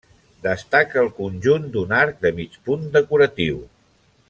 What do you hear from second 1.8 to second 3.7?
arc de mig punt decoratiu.